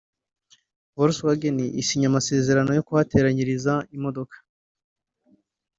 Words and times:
Volkswagen 0.97 1.57
isinya 1.81 2.07
amasezerano 2.11 2.71
yo 2.77 2.85
kuhateranyiriza 2.87 3.73
imodoka 3.95 4.35